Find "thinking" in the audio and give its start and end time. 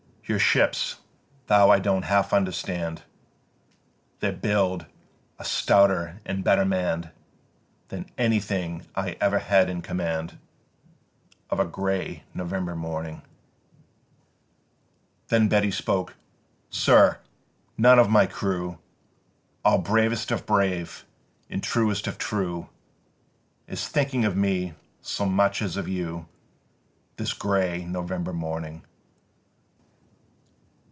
23.85-24.23